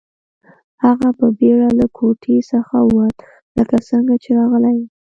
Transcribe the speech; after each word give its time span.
هغه 0.83 1.09
په 1.19 1.27
بیړه 1.37 1.69
له 1.79 1.85
کوټې 1.97 2.37
څخه 2.51 2.75
ووت 2.85 3.17
لکه 3.57 3.75
څنګه 3.89 4.13
چې 4.23 4.29
راغلی 4.37 4.75
و 4.85 4.87